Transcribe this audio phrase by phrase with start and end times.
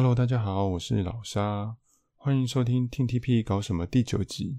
[0.00, 1.74] Hello，大家好，我是老沙，
[2.14, 4.58] 欢迎收听 TTP 搞什么第九集。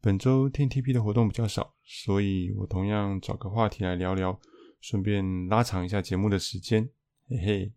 [0.00, 4.40] 本周 Team TP 的活动比较少，所以我同样找个话题来聊聊，
[4.80, 6.88] 顺便拉长一下节目的时间，
[7.28, 7.72] 嘿嘿。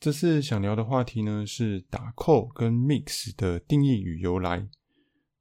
[0.00, 4.66] 这次想聊的话题呢是打扣跟 mix 的定义与由来。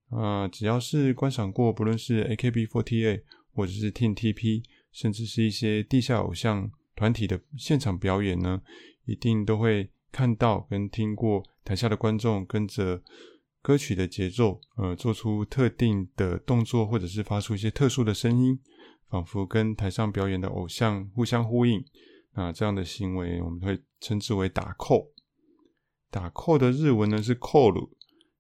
[0.10, 3.24] 啊、只要是观赏过不论是 AKB48
[3.54, 8.62] 或者是 Team TP，甚至是一些地下偶像团体的现场表演呢，
[9.06, 13.02] 一定都会看到跟听过台下的观众跟着
[13.62, 18.60] 歌曲的节奏，呃，做出特定的动作，或者是发出一些特殊的声音，
[19.10, 21.84] 仿佛跟台上表演的偶像互相呼应。
[22.34, 25.10] 那这样的行为，我们会称之为打扣。
[26.12, 27.90] 打扣的日文呢是扣鲁，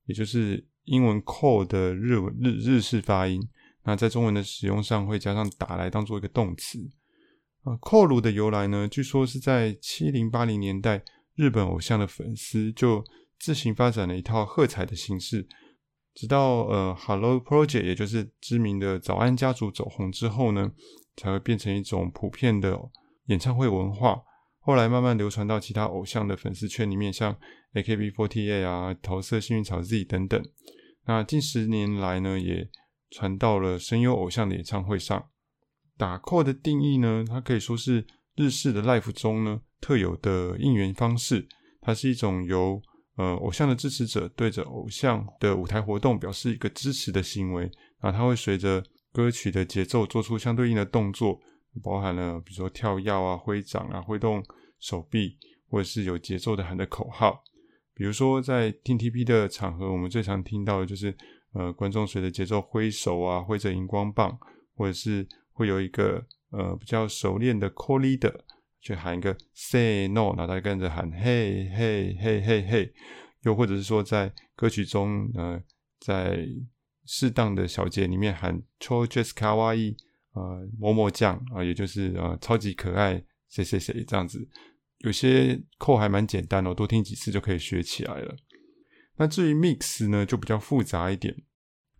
[0.05, 3.41] 也就是英文扣的日文日日式发音。
[3.83, 6.79] 那在中文的使用上，会加上打来当做一个动词。
[7.65, 13.03] 啊，扣鲁的由来呢，据说是在七零八零年代，日本偶像的粉丝就
[13.39, 15.47] 自行发展了一套喝彩的形式，
[16.13, 20.71] 直到呃，Hello Project，也就是知名的早安家族走红之后呢，
[21.17, 22.79] 才会变成一种普遍的。
[23.25, 24.21] 演唱会文化
[24.59, 27.35] 后来慢慢流传到其他偶像的粉丝圈里面，像
[27.73, 30.39] AKB48 啊、桃色幸运草 Z 等等。
[31.07, 32.69] 那近十年来呢，也
[33.09, 35.29] 传到了声优偶像的演唱会上。
[35.97, 41.47] 打扣的定义呢，它可以说是日式的 live 中呢特有的应援方式。
[41.81, 42.81] 它是一种由
[43.15, 47.69] 呃偶像的支持者对着偶像的舞台活动表示一个支持的行为。
[47.99, 51.39] 啊，它会随着歌曲的节奏做出相对应的动作。
[51.83, 54.41] 包含了比如说跳跃啊、挥掌啊、挥动
[54.79, 57.43] 手臂，或者是有节奏的喊的口号。
[57.93, 61.13] 比如说在 TTP 的场合，我们最常听到的就是
[61.53, 64.37] 呃观众随着节奏挥手啊，挥着荧光棒，
[64.75, 68.35] 或者是会有一个呃比较熟练的 call leader
[68.79, 72.93] 去喊一个 say no，然后他跟着喊嘿嘿嘿嘿嘿。
[73.41, 75.59] 又或者是说在歌曲中呃
[75.99, 76.45] 在
[77.05, 79.95] 适当的小节里面喊 cho just kawaii。
[80.35, 84.45] 呃，某某酱啊，也就是呃，超级可爱，谁谁谁这样子，
[84.97, 88.35] 有些扣还蛮简单的，多听几次就可以学起来了。
[89.15, 91.33] 那至于 mix 呢，就比较复杂一点，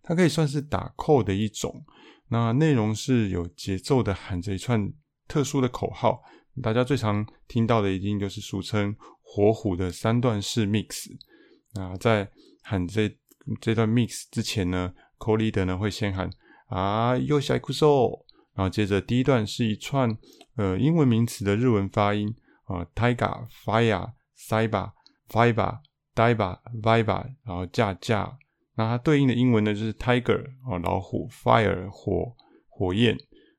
[0.06, 1.84] 它可以算是打扣的一种。
[2.28, 4.92] 那内容是有节奏的，喊着一串
[5.26, 6.22] 特殊的口号。
[6.62, 11.08] 大家最常听到的，一定就是俗称火虎的三段式 mix。
[11.74, 12.30] 那在
[12.62, 13.14] 喊这
[13.60, 16.30] 这段 mix 之前呢，call leader 呢会先喊
[16.68, 18.24] 啊，又下一酷手。
[18.54, 20.16] 然后接着第一段是一串
[20.56, 22.34] 呃英文名词的日文发音
[22.64, 24.92] 啊，Tiger、Fire、Cyber、
[25.28, 25.80] Viber、
[26.14, 28.38] Diver、Viber，然后架架，
[28.76, 32.32] 那它对应的英文呢就是 Tiger 啊老虎，Fire 火
[32.68, 33.16] 火焰，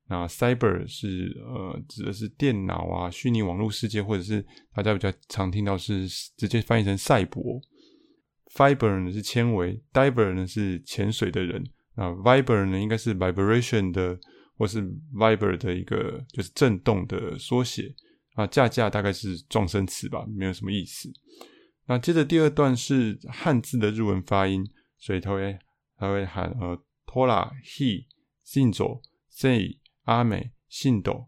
[0.07, 6.07] 那 Cyber 是呃指的是电脑啊虚拟网络世界，或者是大家比较常听到是
[6.37, 7.59] 直接翻译成赛博
[8.53, 11.63] ，Fiber 呢是纤维，Diver 呢是潜水的人，
[11.95, 14.17] 那 Viber 呢应该是 Vibration 的。
[14.59, 14.81] 或是
[15.13, 17.93] Viber 的一个就是震动的缩写
[18.33, 21.07] 啊，架架大概是状声词吧，没有什么意思。
[21.85, 24.67] 那接着第二段是汉字的日文发音，
[24.97, 25.57] 所以他会
[25.97, 28.05] 他会喊呃 Tora He
[28.45, 31.27] Shinzo Sei 阿美信斗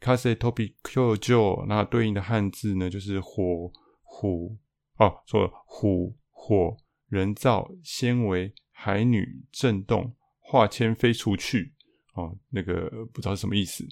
[0.00, 3.70] Kase Topi Kyojo，那对应的汉字呢就是火
[4.02, 4.56] 虎
[4.96, 6.76] 哦，错了虎火
[7.08, 11.74] 人造纤维海女震动化纤飞出去。
[12.14, 13.86] 哦，那个不知道是什么意思。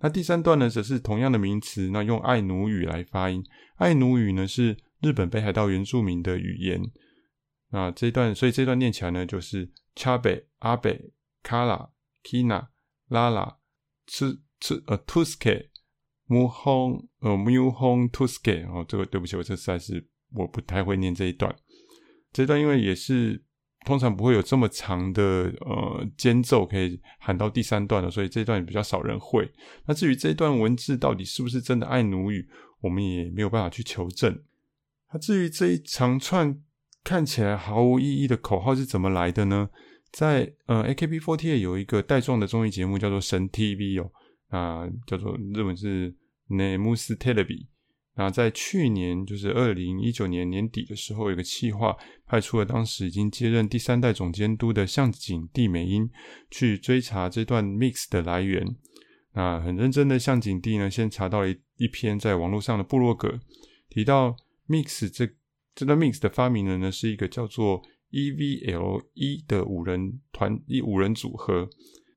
[0.00, 3.44] 那第三段呢，则是同样的名词，那用爱奴语来发音。
[3.76, 6.82] 爱奴语呢是日本北海道原住民的语言。
[7.72, 11.12] 那这一段，所以这段念起来呢，就是恰北阿北
[11.42, 11.90] 卡拉
[12.22, 12.68] kina
[13.08, 13.58] 拉拉
[14.06, 15.70] 吃吃呃 tuske
[16.26, 17.70] 木轰呃木 u
[18.12, 21.52] 图斯 tuske 哦，这个对不起，我这实在是我不太会念这一段。
[22.32, 23.42] 这一段因为也是。
[23.84, 29.50] 通常不会有这么长的呃间奏可以喊到第三段的，所以这一段也比较少人会。
[29.86, 32.48] 那至于这一段文字到底是不是真的爱奴语，
[32.80, 34.40] 我们也没有办法去求证。
[35.12, 36.62] 那至于这一长串
[37.04, 39.68] 看起来毫无意义的口号是怎么来的呢？
[40.10, 44.10] 在呃 AKB48 有一个带状的综艺节目叫做神 TV 哦，
[44.48, 46.14] 啊叫做日本是
[46.48, 47.66] Nemus Telebi。
[48.14, 51.96] 那在去年，就是二零一九年年底的时候，有个企划
[52.26, 56.10] 派出了当时已经接任第三代总监督的向井地美音
[56.50, 58.76] 去追查这段 mix 的来源。
[59.32, 63.40] 那很认真的向井地呢，先查到了一一篇在网络上的部落格，
[63.88, 64.36] 提到
[64.68, 65.26] mix 这
[65.74, 71.68] 这段 mix 的发明人呢，是一个叫做 EVLE 的五人团一五人组合。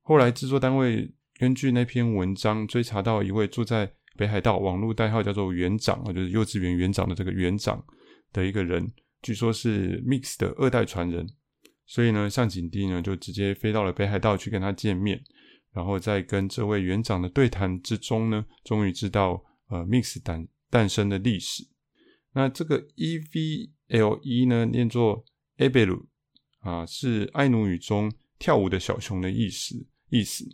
[0.02, 7.84] 后来制作单位根据那篇文章追查到一位住在北海道网络代号叫做园长啊，就是幼稚园园长的这个园长
[8.31, 8.92] 的一个人，
[9.22, 11.28] 据说是 Mix 的二代传人。
[11.86, 15.22] 所以呢，向井帝呢就直接飞到了北海道去跟他见面，
[15.72, 21.63] 然后在跟这位园长的对谈之中呢，终于知道呃 Mix 诞诞生的历史。
[22.35, 25.25] 那这个 E V L E 呢，念作
[25.57, 26.05] Ebelu
[26.59, 30.45] 啊，是爱奴语中跳舞的小熊的意思意思。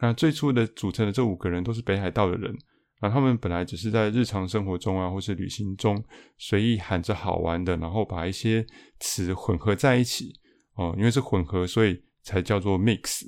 [0.00, 2.52] 那最初的组成的这五个人都是北海道的人
[3.00, 6.02] 啊，他们本来只是在日常生活中啊，或是旅行中
[6.38, 8.66] 随意喊着好玩的，然后把一些
[8.98, 10.32] 词混合在一起。
[10.74, 13.22] 哦，因为是混合，所以才叫做 mix。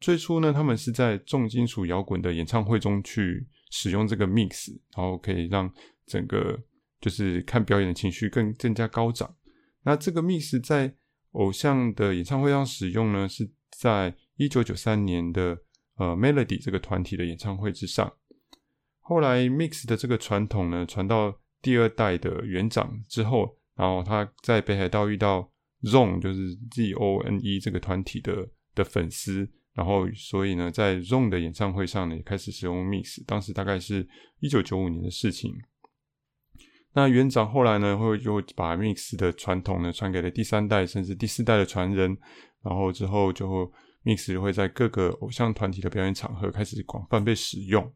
[0.00, 5.68] 最初呢，他们是在重金属摇滚的演唱会中去使用这个 mix，然后可以让
[6.06, 6.56] 整个
[7.04, 9.36] 就是看表演的情绪更更加高涨。
[9.82, 10.94] 那这个 mix 在
[11.32, 15.58] 偶像的演唱会上使用呢，是在一九九三年的
[15.96, 18.10] 呃 Melody 这个团体的演唱会之上。
[19.00, 25.50] 后来 mix 的这个传统呢，传到第二代的园长之后，然后他在北海道遇到。
[25.84, 33.22] ZONE 就是 Z O N E 这个团体的的粉丝，然后所以呢，在 ZONE 的演唱会上呢，也开始使用 Mix。
[33.26, 34.08] 当时大概是
[34.40, 35.52] 一九九五年的事情。
[36.94, 42.16] 那园长后来呢，会就把 Mix 的传统呢传给了第三代甚至第四代的传人，
[42.62, 43.70] 然后之后就
[44.04, 47.92] Mix 会在各个偶像团体的表演场合开始广泛被使用。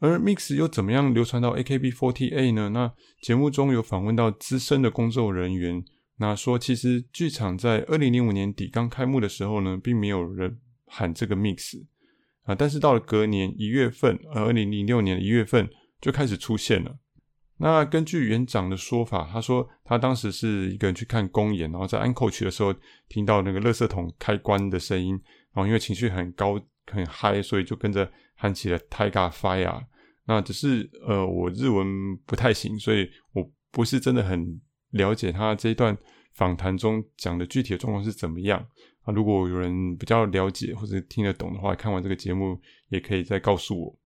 [0.00, 2.68] 而 Mix 又怎么样流传到 AKB48 呢？
[2.70, 5.84] 那节目中有访问到资深的工作人员。
[6.16, 11.82] 那说，其实剧场在二零零五年底刚开幕的时候呢，并没有人喊这个 mix
[12.42, 15.70] 啊，但是到了隔年一月份，呃，二零零六年的一月份
[16.00, 16.98] 就开始出现了。
[17.58, 22.74] 那根据园长的说法，他说他当时是一个人去看公演，然后在安可曲的时候
[23.08, 25.12] 听到那个垃圾桶开关的声音，
[25.52, 29.84] 然后因为情绪很高很嗨，所以就跟着喊起了 Tiger Fire。
[30.26, 34.60] 那只是呃，我日文不太行，所以我不是真的很。
[34.92, 35.96] 了解他这一段
[36.34, 38.62] 访谈中讲的具体的状况是怎么样
[39.04, 39.14] 啊？
[39.14, 42.60] 如果有人比较了解或者听得懂的话，看完这个节目
[42.90, 43.98] 也可以再告诉我。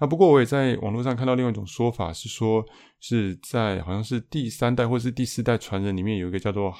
[0.00, 2.64] 那不过我也在网络上看到另外一种说法，是说
[3.00, 6.74] 是在好像是第三代或是第四代传人里面有一个叫做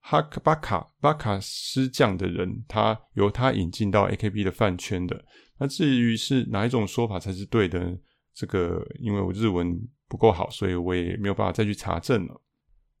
[0.00, 5.24] 哈克巴卡巴卡师匠的人，他由他引进到 AKB 的饭圈的。
[5.58, 7.96] 那至于是哪一种说法才是对的，
[8.34, 12.42] 这个因为我日文不够好，所以我也没有办法再去查证了。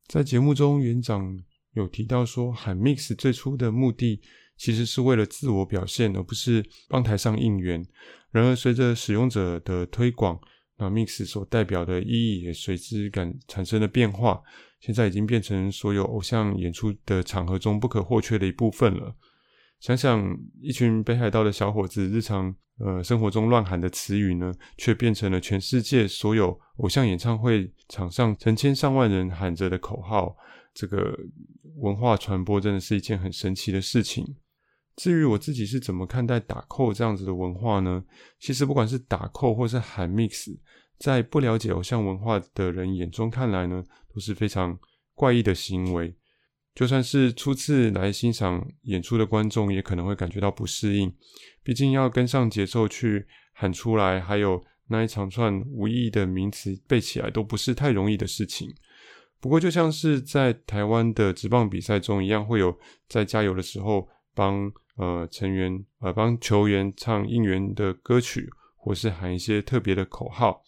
[0.06, 1.36] 在节目中，园长
[1.72, 4.20] 有提到说，喊 Mix 最初的目的
[4.56, 7.84] 其实是为了自我表现，而不是帮台上应援。
[8.32, 10.40] 然而，随着使用者的推广，
[10.78, 14.40] 那 Mix 所代表的意义也随之感产生了变化。
[14.78, 19.14] 现在已经变成所有偶像演出的场合中不可或缺的一部分了。
[19.78, 30.34] 想想一群北海道的小伙子日常呃生活中乱喊的词语呢，却变成了全世界所有偶像演唱会场上成千上万人喊着的口号。
[30.72, 31.14] 这个
[31.78, 34.24] 文化传播真的是一件很神奇的事情。
[34.96, 38.04] 至于我自己是怎么看待打 call 这样子的文化呢？
[38.38, 40.58] 其实不管是打 call 或是喊 mix，
[40.98, 43.82] 在不了解偶像文化的人眼中看来呢，
[44.12, 44.78] 都是非常
[45.14, 46.14] 怪异的行为。
[46.74, 51.12] 就算是初次来欣赏演出的观众，也可能会感觉到不适应。
[51.62, 58.72] 毕竟要跟上节奏去喊出来，还有那一长串无意义的名词背起来，都不是太容易的事情。
[59.40, 62.78] 不过，就像是在台湾的职棒比赛中一样，会有
[63.08, 64.06] 在加油的时候
[64.40, 70.62] 帮呃成员呃帮球员唱应援的歌曲，或是喊一些特别的口号。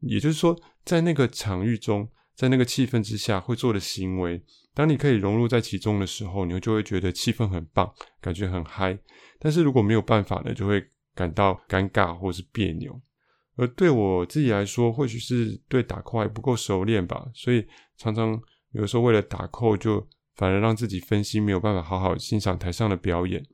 [0.00, 4.42] 也就是说，在那个场域中，在那个气氛之下会做的行为。
[4.72, 8.98] 当你可以融入在其中的时候，你就会觉得气氛很棒，感觉很嗨。
[9.38, 10.82] 但是如果没有办法呢，就会
[11.14, 12.98] 感到尴尬或是别扭。
[13.56, 17.66] 而对我自己来说，或许是对打 call 还不够熟练吧，所以
[17.98, 18.40] 常常
[18.72, 20.06] 有时候为了打 call，就
[20.38, 23.44] 反而让自己分心，没有办法好好欣赏台上的表演。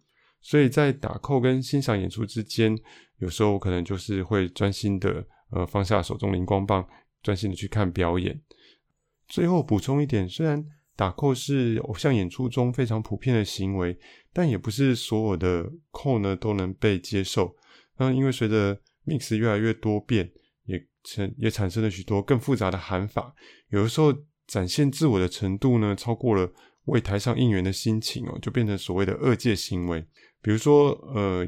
[0.40, 2.78] 所以在打扣跟欣赏演出之间，
[3.18, 6.86] 有时候我可能就是会专心的呃放下手中荧光棒，
[7.22, 8.38] 专心的去看表演。
[9.26, 10.62] 最后补充一点，虽然
[10.94, 13.98] 打扣是偶像演出中非常普遍的行为，
[14.34, 17.56] 但也不是所有的扣呢都能被接受。
[17.96, 20.30] 那因为随着 mix 越来越多变，
[20.66, 23.34] 也成也产生了许多更复杂的喊法。
[23.70, 24.12] 有的时候
[24.46, 26.52] 展现自我的程度呢，超过了
[26.86, 30.04] 为台上应援的心情哦，就变成所谓的二界行为。
[30.42, 31.46] 比如说，呃，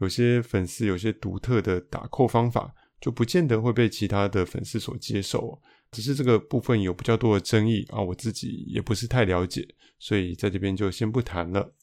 [0.00, 5.60] 有些粉丝有些独特的打扣方法，就不见得会被其他的粉丝所接受。
[5.90, 9.66] 只是这个部分有比较多的争议啊，我自己也不是太了解，
[9.98, 11.74] 所以在这边就先不谈了。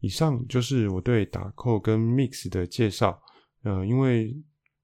[0.00, 3.20] 以上就是我对打扣跟 mix 的介绍。
[3.62, 4.36] 呃，因为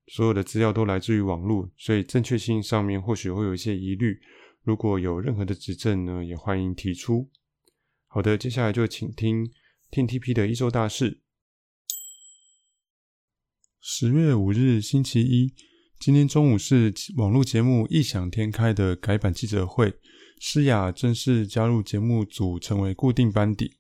[0.07, 4.21] 所有的资料都来自于网络，所以正确性上面或许会有一些疑虑。
[4.69, 7.31] 如果有任何的指正呢，也欢迎提出。
[8.07, 9.51] 好的，接下来就请听
[9.91, 11.23] TTP 的一周大事。
[13.81, 15.55] 十月五日星期一，
[15.99, 19.95] 今天中午是网络节目《异想天开》的改版记者会，
[20.39, 23.78] 诗雅正式加入节目组，成为固定班底。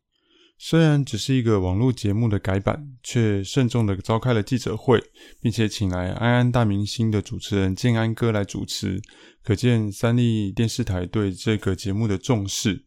[0.61, 5.01] 虽然只是一个网络节目的改版，却慎重的召开了记者会，
[5.41, 9.01] 并且请来安安大明星的主持人建安哥来主持，
[9.45, 12.85] 可见三立电视台对这个节目的重视。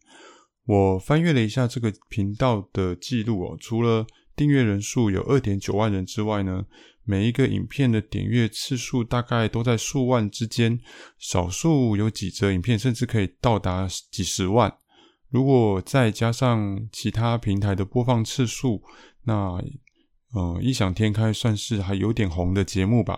[0.65, 6.65] 我翻阅了一下这个频道的记录哦，除了订阅人数有二点九万人之外呢，
[7.05, 10.77] 每一个影片的点阅次数大概都在数万之间，
[11.17, 14.80] 少数有几则影片甚至可以到达几十万。
[15.31, 18.83] 如果再加上其他平台的播放次数，
[19.23, 19.57] 那
[20.33, 23.17] 呃，异想天开算是还有点红的节目吧。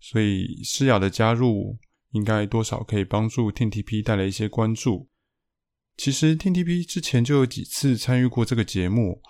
[0.00, 1.78] 所以诗雅的加入，
[2.12, 5.08] 应该多少可以帮助 TTP 带来一些关注。
[5.98, 9.20] 其实 TTP 之前就有几次参与过这个节目，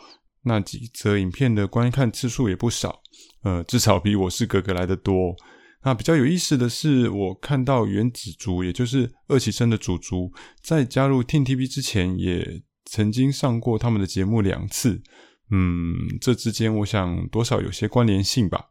[0.42, 3.02] 那几则影片的观看次数也不少，
[3.42, 5.34] 呃，至少比我是哥哥来的多。
[5.82, 10.30] 那比较有意思的是，我看到原子族，也就是二期生的祖族，
[10.62, 15.02] 在加入 TNTV 之前，也曾经上过他们的节目两次。
[15.50, 18.66] 嗯，这之间我想多少有些关联性吧。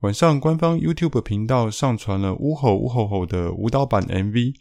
[0.00, 4.54] 晚上官方 YouTube 频道上传了《呜吼呜吼吼》的舞蹈版 MV。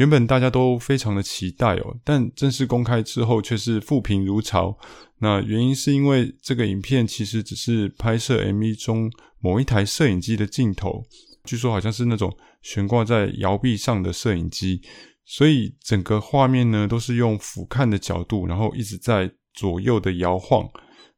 [0.00, 4.74] 原本大家都非常的期待哦，但正式公开之后却是负评如潮。
[5.18, 11.04] 那原因是因为这个影片其实只是拍摄 MV 中某一台摄影机的镜头，
[11.44, 14.80] 据说好像是那种悬挂在摇臂上的摄影机，
[15.26, 20.66] 所以整个画面呢都是用俯瞰的角度，然后一直在左右的摇晃。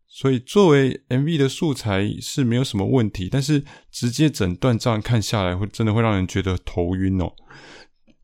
[0.08, 3.62] 所以作为 MV 的素材是没有什么问题，但是
[3.92, 7.32] 直接整段这样看下来，会真的会让人觉得头晕哦。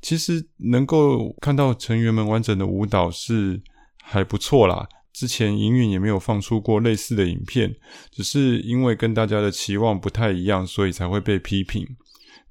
[0.00, 3.60] 其实能够看到成员们完整的舞蹈是
[4.02, 4.88] 还不错啦。
[5.12, 7.74] 之前营运也没有放出过类似的影片，
[8.12, 11.84] 只是因为跟大家的期望不太一样，所以才会被批评。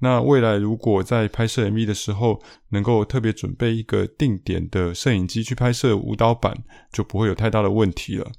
[0.00, 6.62] 那未来如果在拍摄 MV 的时候能够特别准备一个定点的摄影机去拍摄舞蹈版，
[6.92, 8.30] 就不会有太大的问题了。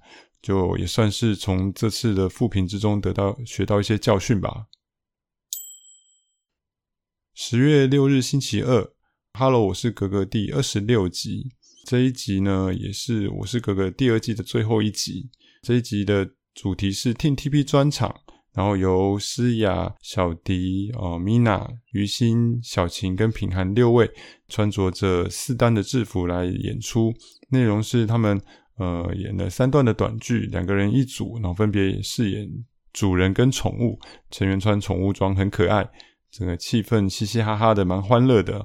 [0.41, 4.67] 就也算是从这次的复评之中得到学到一些教训吧。
[7.33, 8.93] 十月六日星期二。
[9.38, 11.51] Hello，我是格格第二十六集。
[11.86, 15.29] 这一集呢，也是我是格格第二季的最后一集。
[15.62, 18.13] 这一集的主题是 t TP 专场，
[18.53, 24.09] 然后由诗雅、小迪、哦、Mina、于心、小晴跟品涵六位
[24.50, 27.13] 穿着着四单的制服来演出。
[27.50, 28.41] 内容是他们
[28.77, 32.50] 呃演了三段的短剧，两个人一组，然后分别饰演
[32.91, 33.98] 主人跟宠物，
[34.31, 35.89] 成员穿宠物装，很可爱。
[36.31, 38.63] 整个气氛嘻嘻哈哈的，蛮欢乐的，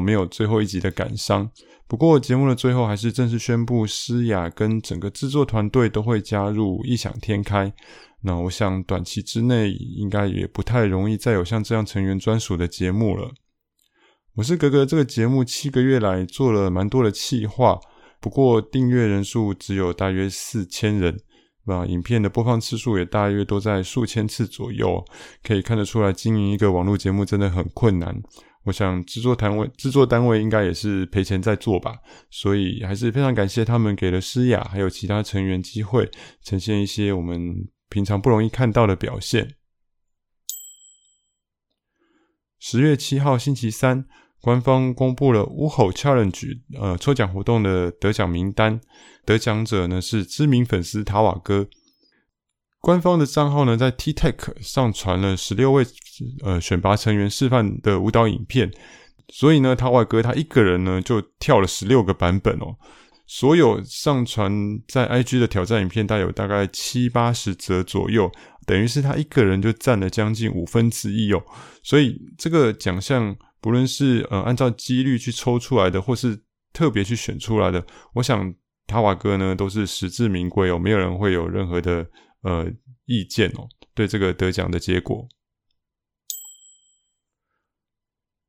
[0.00, 1.50] 没有最后一集的感伤。
[1.86, 7.72] 不过节目的最后还是正式宣布，诗雅跟整个制作团队都会加入异想天开。
[8.20, 13.30] 那我想短期之内应该也不太容易再有像这样成员专属的节目了。
[14.34, 17.78] 我是格格，这个节目七个月来做了蛮多的企划，
[18.20, 21.16] 不过订阅人数只有大约四千人。
[21.64, 25.04] 啊，影片的播放次数也大约都在数千次左右，
[25.42, 28.22] 可以看得出来，经营一个网络节目真的很困难。
[28.68, 31.98] 我想制作单位制作单位应该也是赔钱在做吧，
[32.30, 36.10] 所以还是非常感谢他们给了诗雅还有其他成员机会，
[36.42, 39.54] 呈现一些我们平常不容易看到的表现。
[42.58, 44.06] 十月七号星期三。
[44.40, 48.80] 官方公布了乌吼 Challenge 呃抽奖活动的得奖名单，
[49.24, 51.68] 得奖者呢是知名粉丝塔瓦哥。
[52.88, 55.84] 官方的账号呢在 TikTok 上传了十六位
[56.42, 58.70] 呃选拔成员示范的舞蹈影片，
[59.28, 62.74] 所以呢塔瓦哥他一个人呢就跳了十六个版本哦。
[63.26, 64.50] 所有上传
[64.88, 68.32] 在 IG 的挑战影片，大概有大概七八十则左右，
[68.64, 71.42] 等于是他一个人就占了将近五分之一哦。
[71.82, 73.36] 所以这个奖项。
[73.60, 76.38] 不论是呃按照几率去抽出来的，或是
[76.72, 78.54] 特别去选出来的，我想
[78.86, 82.06] 塔瓦哥呢都是实至名归哦，没有人会有任何的
[82.48, 82.72] 呃
[83.04, 83.68] 意见哦。
[83.94, 85.28] 对这个得奖的结果，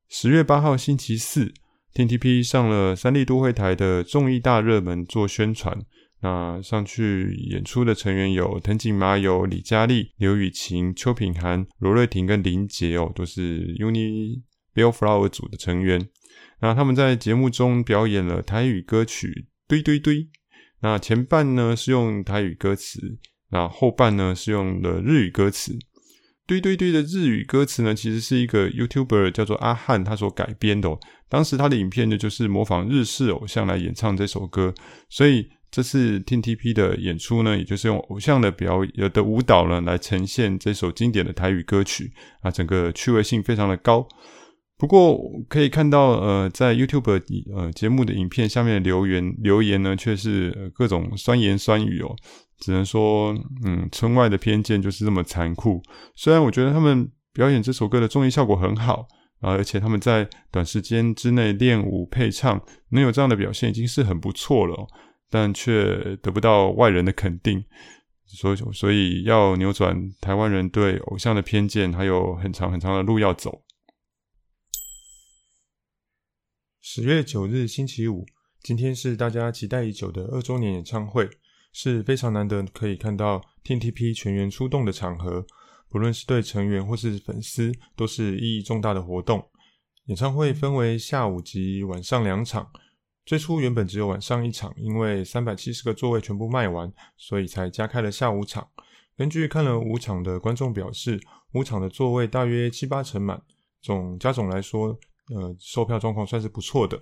[0.08, 1.54] 十月八号星期四
[1.94, 5.78] ，TTP 上了三立都会台的综艺大热门做宣传。
[6.22, 14.42] 那上去演出的成员有藤井麻友、李佳丽、刘雨晴、邱品涵、罗瑞婷跟林杰哦，都是 UNI。
[14.72, 16.10] Bellflower 组的成员，
[16.62, 19.28] 那他们在节目中表演了台语歌曲
[19.68, 20.16] 《堆堆堆》。
[20.82, 23.18] 那前半呢是用台语歌词，
[23.52, 25.78] 那后半呢是用了日语歌词。
[26.46, 31.00] 堆堆堆的日语歌词呢，其实是一个 YouTuber 叫做阿汉他所改编的哦。
[31.28, 34.74] 当时他的影片呢，就是模仿日式偶像来演唱这首歌，
[35.10, 44.08] 所以这次 Team TP 的演出呢，也就是用偶像的表演的舞蹈呢，来呈现这首经典的台语歌曲啊，整个趣味性非常的高。
[44.80, 45.20] 不过
[45.50, 47.22] 可以看到，呃，在 YouTube
[47.54, 52.16] 呃节目的影片下面的留言留言呢，却是各种酸言酸语哦。
[52.60, 55.82] 只能说，嗯，村外的偏见就是这么残酷。
[56.16, 59.06] 虽然我觉得他们表演这首歌的综艺效果很好
[59.42, 64.88] 啊，而且他们在短时间之内练舞配唱，能有这样的表现已经是很不错了，
[65.30, 67.62] 但却得不到外人的肯定。
[68.26, 73.62] 所以，所以要扭转台湾人对偶像的偏见，还有很长很长的路要走。
[76.82, 78.26] 十月九日星期五，
[78.64, 81.30] 今天是大家期待已久的二周年演唱会，
[81.74, 85.46] 是非常难得可以看到 Team TP 全员出动的场合。
[85.90, 89.46] 不论是对成员或是粉丝，都是意义重大的活动。
[90.06, 92.72] 演唱会分为下午及晚上两场，
[93.26, 98.66] 最初原本只有晚上一场，因为三百七十个座位全部卖完，所以才加开了下午场。
[99.18, 101.20] 根据看了五场的观众表示，
[101.54, 103.42] 五场的座位大约七八成满，
[103.82, 104.98] 总加总来说。
[105.30, 107.00] 呃，售票状况算是不错的。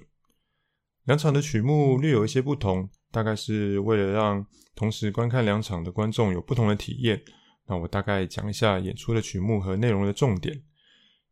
[1.06, 7.22] 两场的曲目略有一些不同，大概是为了让同时观看两场的观众有不同的体验。
[7.66, 10.64] 那我大概讲一下演出的曲目和内容的重点。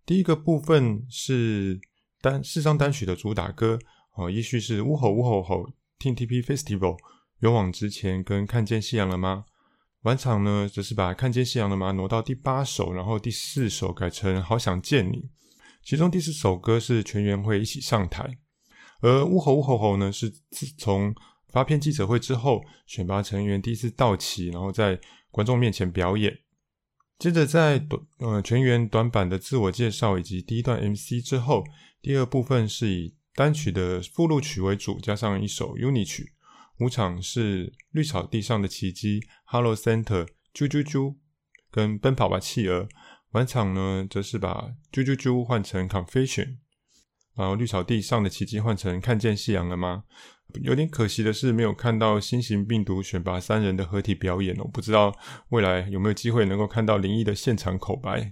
[0.05, 1.79] 第一个部分是
[2.21, 3.79] 单四张单曲的主打歌，
[4.15, 6.97] 哦，依序是呜吼呜吼吼 TTP Festival，
[7.39, 9.45] 勇往直前跟看见夕阳了吗？
[10.03, 15.29] 晚场呢，则是把看见夕阳了吗挪到第八首，然后第四首改成好想见你。
[15.85, 18.39] 其中第四首歌是全员会一起上台，
[19.01, 21.13] 而呜吼呜吼吼呢，是自从
[21.49, 24.99] 发片记者会之后，选拔成员第一次到齐，然后在
[25.29, 26.39] 观众面前表演。
[27.19, 31.63] 接着在短呃全员短版的自我介绍以及第一段 MC 之后，
[32.01, 36.33] 第二部分是以单曲的附录曲为主，加上一首 UNI 曲。
[36.79, 41.15] 五场是绿草地上的奇迹、Hello Center、啾啾啾
[41.69, 42.89] 跟奔跑吧企鹅。
[43.35, 46.55] 晚场呢，则是把啾啾啾换成 Confession，
[47.35, 50.05] 然后绿草地上的奇迹换成看见夕阳了吗？
[50.61, 55.13] 有点可惜的是，没有看到新型病毒选拔三人的合体表演哦，不知道
[55.49, 58.31] 未来有没有机会能够看到灵异的现场口白。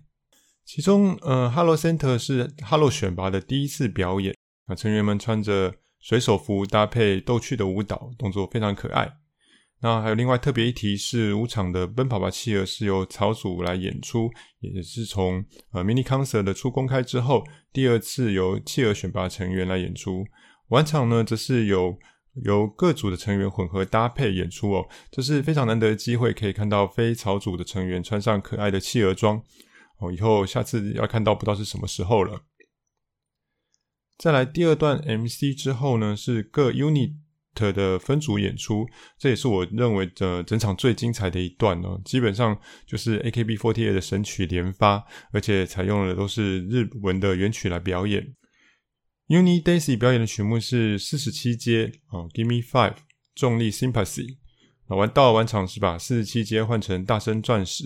[0.63, 4.33] 其中，呃，Hello Center 是 Hello 选拔的第一次表演，
[4.67, 9.17] 啊，成员们穿着水手服搭配逗趣的舞蹈，动作非常可爱。
[9.83, 15.43] 那还有另外特别一提是，五场的《奔跑吧企鹅》是由草组来演出，也是从
[15.73, 17.43] 呃 mini concert 的初公开之后，
[17.73, 20.23] 第二次由企鹅选拔成员来演出。
[20.69, 21.99] 晚场呢，则是有
[22.45, 29.43] 由各组的成员混合搭配演出哦，这是非常难得的机会，可以看到非草组的成员穿上可爱的企鹅装
[29.99, 30.09] 哦。
[30.13, 32.45] 以后下次要看到，不知道是什么时候了。
[34.17, 37.15] 再来第二段 MC 之后呢，是各 unit。
[37.53, 38.85] 的分组演出，
[39.17, 41.99] 这也是我认为的整场最精彩的一段哦。
[42.03, 48.35] 基本上就是 AKB48 的神曲连发，而且采用的都是日文的原曲来表演。
[49.27, 52.95] UNI DAISY 表演的曲目是四十七阶哦，Give Me Five，
[53.33, 54.37] 重力 Sympathy。
[54.89, 57.85] 那完到了晚场是把四十七阶换成大声钻石。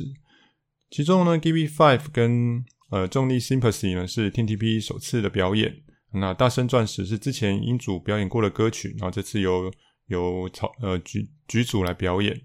[0.90, 5.84] 其中呢，Give Me Five 跟呃重力 Sympathy 呢是 TTP 首次的表演。
[6.14, 9.72] 那大声钻石是之前英组表演过的歌曲，然后这次由
[10.08, 12.42] 由草呃局局组来表演。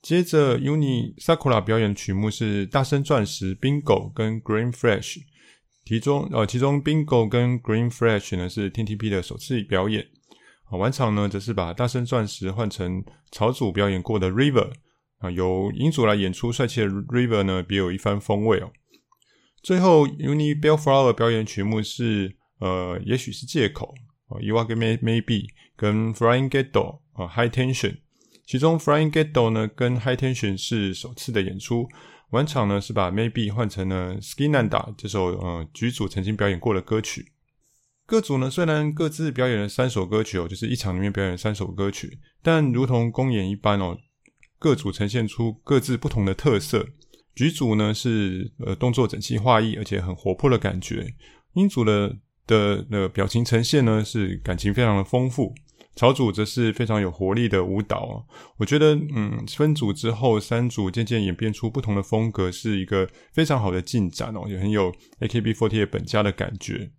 [0.00, 5.18] 接着 UNI Sakura 表演的曲目是大声钻石 Bingo 跟 Green Flash，
[5.84, 10.08] 其中呃其中 Bingo 跟 Green Flash 呢是 TTP 的首次表演。
[10.64, 14.72] 啊，晚场呢则是把大声钻石换成草组表演过的 River，
[15.18, 18.72] 啊由英组来演出帅气的 River 呢别有一番风味哦。
[19.62, 22.38] 最后 UNI Bellflower 表演曲目是。
[22.62, 23.92] 呃，也许是借口
[24.28, 24.38] 啊。
[24.40, 27.96] 伊娃跟 May Maybe 跟 Flying Ghetto 啊，High Tension。
[28.46, 31.88] 其中 Flying Ghetto 呢跟 High Tension 是首次的演出。
[32.30, 37.32] 晚场呢是把 Maybe 换成了 Skinanda 这首呃橘组曾经表演过的歌曲。
[38.06, 43.98] 各组呢虽然各自表演了三首歌曲哦，就是一场里面表演三首歌曲，但如同公演一般哦，
[44.58, 46.86] 各组呈现出各自不同的特色。
[47.34, 51.14] 局组呢是呃动作整齐划一，而且很活泼的感觉。
[51.54, 52.18] 英组的
[52.52, 55.54] 的那表情呈现呢，是感情非常的丰富。
[55.94, 58.14] 草组则是非常有活力的舞蹈啊。
[58.56, 66.90] 我觉得，嗯，分组之后，三组渐渐演变出不同的风格，是一个非常好的进展哦，也很有 AKB48 本家的感觉。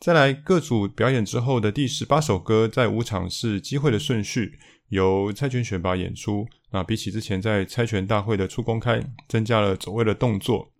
[0.00, 4.58] 再来，各组表演之后的第十八首歌，在五场是机会的顺序，
[4.88, 6.46] 由猜拳选拔演出。
[6.72, 10.72] 那比起之前在猜拳大会的初公开，增加了走位的动作。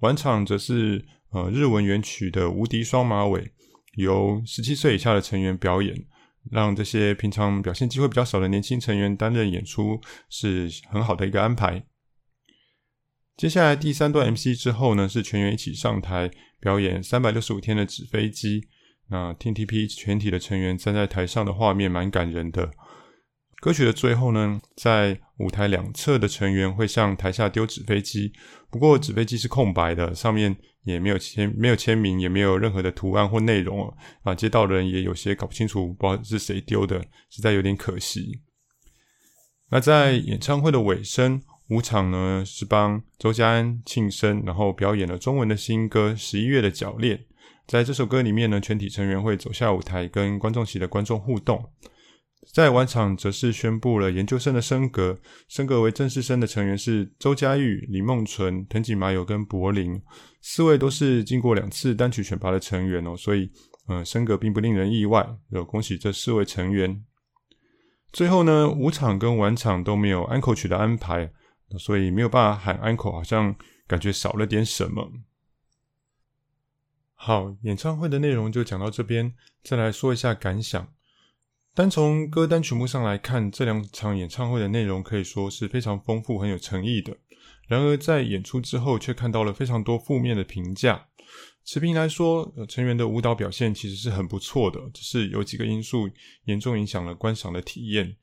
[0.00, 3.40] 晚场则是呃日文原曲的《无敌双马尾》，
[3.94, 5.94] 由十七岁以下的成员表演，
[6.50, 11.84] 让这些平常表现机会比较少的年轻成员担任演出，是很好的一个安排。
[13.36, 18.68] 接下来第三段 MC 之后呢，是全员一起上台表演三百六十五天的纸飞机。
[19.08, 22.70] 那 TTP 全体的成员站在台上的画面蛮感人的。
[23.60, 28.32] 歌曲的最后呢，在舞台两侧的成员会向台下丢纸飞机，
[28.70, 33.92] 不过纸飞机是空白的，上面也没有签没有签名，也没有任何的图案或内容
[34.22, 34.34] 啊。
[34.34, 38.40] 接到人也有些搞不清楚，不知道是谁丢的，实在有点可惜。
[39.70, 41.42] 那在演唱会的尾声。
[41.70, 47.16] 五场呢是帮周家安庆生，然后表演了中文的新歌《十一月的鉸链》。
[47.68, 51.64] 在这首歌里面呢，全体成员会走下舞台，跟观众席的观众互动。
[52.52, 60.00] 在晚场则是宣布了研究生的升格，升格为正式生的成员是周佳玉、李梦纯、藤井麻友跟柏林，
[60.40, 63.50] 四位都是经过两次单曲选拔的成员哦，所以
[63.86, 65.28] 呃升格并不令人意外。
[65.50, 67.04] 有恭喜这四位成员。
[68.12, 71.32] 最后呢，午场跟晚场都没有安可曲的安排。
[71.78, 73.54] 所以没有办法喊安可，好像
[73.86, 75.08] 感觉少了点什么。
[77.14, 80.92] 好，演唱会的内容就讲到这边，再来说一下感想。
[81.72, 87.16] 单从歌单曲目上来看，这两场演唱会的内容可以说是非常丰富、很有诚意的。
[87.68, 91.06] 然而在演出之后，却看到了非常多负面的评价。
[91.64, 96.10] 持平来说，成员的舞蹈表现其实是很不错的，只是有几个因素
[96.46, 98.16] 严重影响了观赏的体验。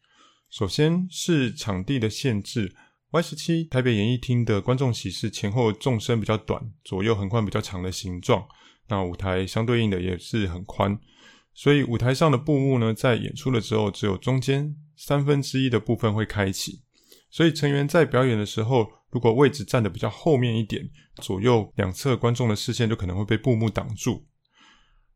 [0.49, 2.75] 首先是场地的限制。
[3.11, 8.45] Y 十七台北演艺厅的观众席是前后纵深比较短，左右横宽比较长的形状。
[8.89, 10.99] 那舞台相对应的也是很宽，
[11.57, 16.83] 所以舞台上的布幕呢，在演出的时候只有中间三分之一的部分会开启。
[17.31, 24.27] 所以成员在表演的时候，如果位置站得比较后面一点，左右两侧观众的视线就可能会被布幕挡住。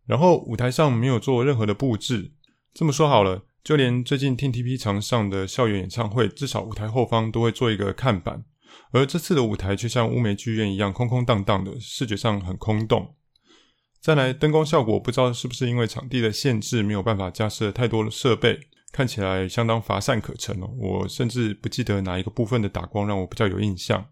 [0.07, 2.33] 然后舞台上没有做任何的布置。
[2.73, 3.45] 这么说好了。
[3.63, 8.43] 就连最近 TTP 常上的校园演唱会，至少舞台后方都会做一个看板，
[8.91, 13.13] 而这次的舞台却像乌梅剧院一样空空荡荡的，视觉上很空洞。
[14.01, 18.59] 再来，灯光效果不知道是不是因为场地的限制，没有办法加设太多的设备，
[18.91, 20.67] 看起来相当乏善可陈哦。
[20.79, 24.03] 我甚至不记得哪一个部分的打光让我比较有印象。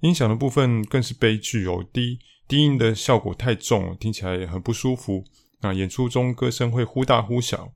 [0.00, 5.22] 音响的部分更是悲剧哦，低低音的效果太重，听起来也很不舒服。
[5.60, 7.72] 那演出中歌声会忽大忽小。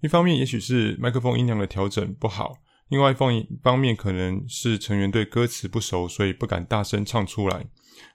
[0.00, 2.54] 一方面，也许是麦克风音量的调整不好；
[2.92, 7.66] 另外一方面，可能是成员对歌词不熟，所以不敢大声唱出来。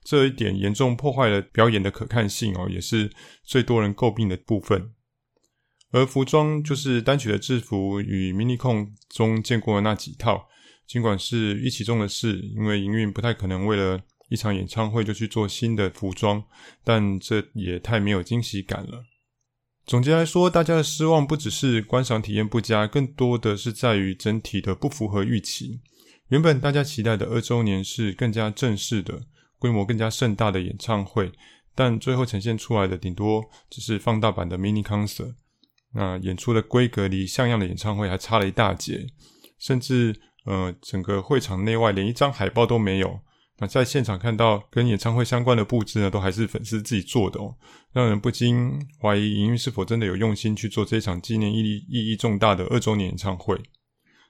[0.03, 3.11] 这一点严重破坏了表演的可看性哦，也是
[3.43, 4.93] 最多人诟病的部分。
[5.89, 10.47] 而服装就是单曲的制服与 MINICON 中见过的那几套，
[10.85, 16.43] 尽管是预期中的事，因为营运不太可能为了一场演唱会就去做新的服装，
[16.83, 19.03] 但这也太没有惊喜感了。
[19.87, 25.79] 总结来说，大家的失望不只是观赏体验不佳，更多的是在于整体的不符合预期。
[26.27, 29.21] 原本大家期待的二周年是更加正式的、
[29.57, 31.31] 规模更加盛大的演唱会，
[31.73, 35.35] 但最后呈现出来的顶多只是放大版的 mini concert。
[35.93, 39.07] 那演出的规格离像样的演唱会还差了一大截，
[39.57, 43.21] 甚至呃，整个会场内外连一张海报都没有。
[43.59, 47.55] 那在现场看到跟演唱会相关的布置呢，都还是粉丝自己做的哦，
[47.91, 53.59] 让人不禁怀疑营运是否真的有用心去做这场纪念意义意义重大的二周年演唱会。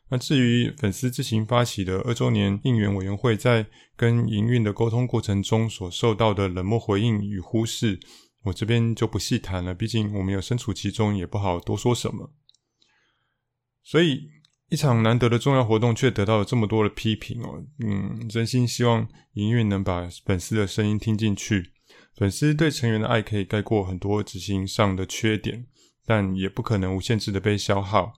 [0.10, 3.66] 那至于粉丝自行发起的二周年应援委员会，在
[3.98, 8.00] 跟营运的沟通过程中所受到的冷漠回应与忽视，
[8.44, 12.32] 我这边就不细谈了，毕竟我们有身处其中，也不好多说什么。
[13.84, 14.37] 所以。
[14.70, 17.64] 一场难得的重要活动，却得到了这么多的批评哦。
[17.80, 21.72] 嗯，真心希望营运能把粉丝的声音听进去。
[22.16, 25.68] 粉丝对成员的爱可以盖过很多执行上的缺点，
[26.06, 28.14] 但也不可能无限制的被消耗。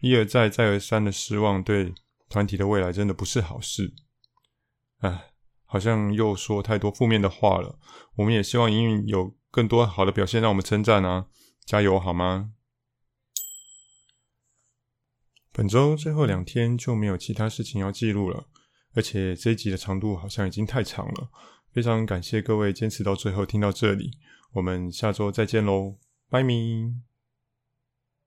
[0.00, 1.94] 一而再，再而三的失望，对
[2.28, 3.94] 团体的未来真的不是好事。
[5.00, 5.30] 唉，
[5.64, 7.78] 好像又说太多负面的话了。
[8.16, 11.26] 我们也希望营运有更多好的表现，让我们称赞啊！
[11.64, 12.50] 加油好吗？
[15.56, 18.44] 本周最后两天就没有其他事情要记录了，
[18.92, 21.28] 而且这一集的长度好像已经太长了。
[21.72, 24.10] 非常感谢各位坚持到最后听到这里，
[24.54, 25.94] 我们下周再见喽，
[26.28, 27.13] 拜咪。